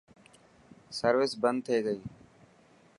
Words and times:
سروس 0.97 1.31
بند 1.41 1.59
ٿي 1.65 1.77
گئي. 1.85 1.99